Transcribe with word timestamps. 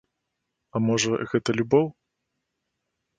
А 0.79 0.79
можа, 0.87 1.19
гэта 1.33 1.49
любоў? 1.59 1.85